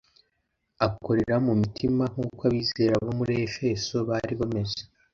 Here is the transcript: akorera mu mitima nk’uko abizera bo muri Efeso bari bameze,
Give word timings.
akorera 0.87 1.35
mu 1.45 1.53
mitima 1.61 2.03
nk’uko 2.11 2.41
abizera 2.49 2.95
bo 3.05 3.11
muri 3.19 3.33
Efeso 3.47 3.95
bari 4.09 4.33
bameze, 4.39 4.81